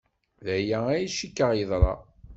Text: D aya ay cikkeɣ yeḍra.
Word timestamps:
D 0.45 0.47
aya 0.57 0.79
ay 0.89 1.05
cikkeɣ 1.17 1.51
yeḍra. 1.55 1.93